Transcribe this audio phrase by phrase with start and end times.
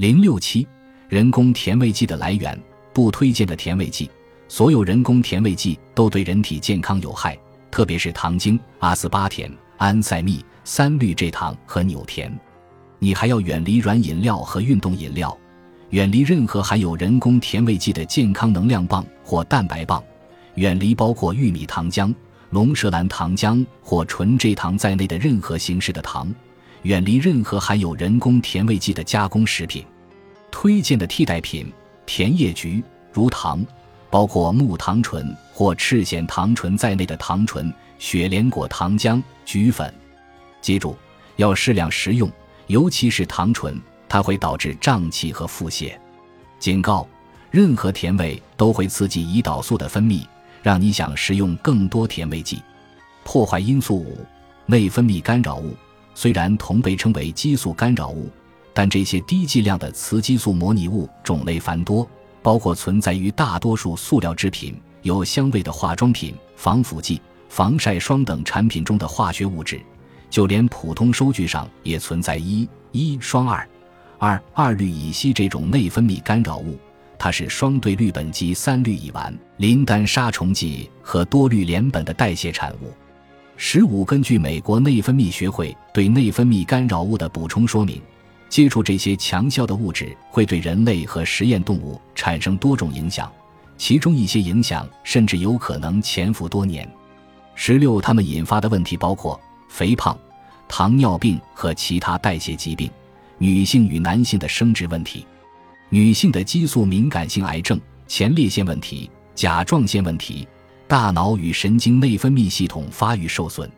[0.00, 0.66] 零六七，
[1.10, 2.58] 人工甜味剂的来源，
[2.90, 4.10] 不推荐的甜味剂。
[4.48, 7.38] 所有人工甜味剂都对人体健康有害，
[7.70, 12.34] 特别是糖精、阿斯巴甜、安赛蜜、三氯蔗糖和纽甜。
[12.98, 15.36] 你还要远离软饮料和运动饮料，
[15.90, 20.02] 远离任何含有人工甜味剂的健康能量棒或蛋白棒，
[20.54, 22.10] 远离包括玉米糖浆、
[22.48, 26.34] 龙舌兰糖浆或纯蔗糖在内的任何形式的糖。
[26.84, 29.84] 远离任何含有人工甜味剂的加工食品。
[30.50, 31.72] 推荐的替代品：
[32.06, 32.82] 甜叶菊、
[33.12, 33.64] 如糖，
[34.10, 39.92] 包括木糖醇或赤藓糖醇在内的糖醇、雪莲果糖浆、菊粉。
[40.60, 40.96] 记住，
[41.36, 42.30] 要适量食用，
[42.66, 45.92] 尤其是糖醇，它会导致胀气和腹泻。
[46.58, 47.06] 警告：
[47.50, 50.26] 任何甜味都会刺激胰岛素的分泌，
[50.62, 52.60] 让你想食用更多甜味剂。
[53.24, 54.26] 破坏因素五：
[54.66, 55.74] 内分泌干扰物。
[56.14, 58.28] 虽然同被称为激素干扰物，
[58.80, 62.08] 但这些低剂量的雌激素模拟物种类繁多，
[62.40, 69.78] 包括存在于大多数塑料制品、有香味的化妆品、防腐剂、防晒霜等产品中的化学物质，
[70.30, 73.68] 就连普通收据上也存在一一双二
[74.16, 76.78] 二二氯乙烯这种内分泌干扰物。
[77.18, 82.90] 它是双对氯苯基三氯乙烷、磷丹杀虫剂和多氯联苯的代谢产物。
[83.58, 88.00] 十五，根据美国内分泌学会对内分泌干扰物的补充说明，
[88.50, 93.32] 接触这些强效的物质会对人类和实验动物产生多种影响，
[93.78, 96.86] 其中一些影响甚至有可能潜伏多年。
[97.54, 100.18] 十六，它们引发的问题包括肥胖、
[100.68, 102.90] 糖尿病和其他代谢疾病，
[103.38, 105.24] 女性与男性的生殖问题，
[105.88, 110.46] 女性的激素敏感性癌症、前列腺问题、甲状腺问题。
[110.88, 113.70] 大脑与神经内分泌系统发育受损。